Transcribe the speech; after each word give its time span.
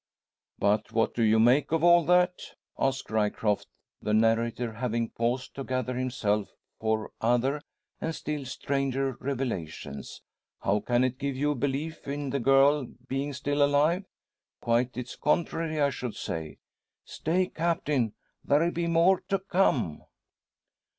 "But 0.57 0.91
what 0.91 1.13
do 1.13 1.21
you 1.21 1.37
make 1.39 1.71
of 1.71 1.83
all 1.83 2.03
that?" 2.05 2.55
asks 2.79 3.11
Ryecroft, 3.11 3.67
the 4.01 4.15
narrator 4.15 4.73
having 4.73 5.11
paused 5.11 5.53
to 5.53 5.63
gather 5.63 5.93
himself 5.95 6.49
for 6.79 7.11
other, 7.21 7.61
and 7.99 8.15
still 8.15 8.43
stranger 8.45 9.15
revelations. 9.19 10.23
"How 10.63 10.79
can 10.79 11.03
it 11.03 11.19
give 11.19 11.35
you 11.35 11.51
a 11.51 11.53
belief 11.53 12.07
in 12.07 12.31
the 12.31 12.39
girl 12.39 12.87
being 13.07 13.31
still 13.33 13.61
alive? 13.63 14.05
Quite 14.59 14.97
its 14.97 15.15
contrary, 15.15 15.79
I 15.79 15.91
should 15.91 16.15
say." 16.15 16.57
"Stay, 17.05 17.45
Captain! 17.45 18.13
There 18.43 18.71
be 18.71 18.87
more 18.87 19.21
to 19.29 19.37
come." 19.37 20.01